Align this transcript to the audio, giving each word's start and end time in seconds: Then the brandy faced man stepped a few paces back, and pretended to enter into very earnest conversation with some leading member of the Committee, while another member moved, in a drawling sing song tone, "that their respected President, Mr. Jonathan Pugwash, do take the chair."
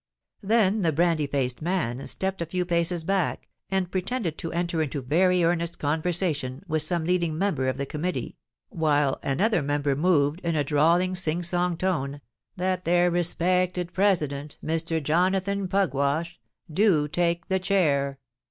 Then 0.41 0.81
the 0.81 0.91
brandy 0.91 1.27
faced 1.27 1.61
man 1.61 2.07
stepped 2.07 2.41
a 2.41 2.47
few 2.47 2.65
paces 2.65 3.03
back, 3.03 3.47
and 3.69 3.91
pretended 3.91 4.35
to 4.39 4.51
enter 4.51 4.81
into 4.81 4.99
very 5.03 5.43
earnest 5.43 5.77
conversation 5.77 6.63
with 6.67 6.81
some 6.81 7.05
leading 7.05 7.37
member 7.37 7.67
of 7.69 7.77
the 7.77 7.85
Committee, 7.85 8.35
while 8.69 9.19
another 9.21 9.61
member 9.61 9.95
moved, 9.95 10.39
in 10.39 10.55
a 10.55 10.63
drawling 10.63 11.13
sing 11.13 11.43
song 11.43 11.77
tone, 11.77 12.19
"that 12.55 12.83
their 12.83 13.11
respected 13.11 13.93
President, 13.93 14.57
Mr. 14.65 15.03
Jonathan 15.03 15.67
Pugwash, 15.67 16.39
do 16.73 17.07
take 17.07 17.47
the 17.47 17.59
chair." 17.59 18.17